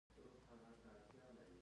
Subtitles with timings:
[0.03, 1.47] آیا دوی په کورنیو تولیداتو تکیه نه کوي؟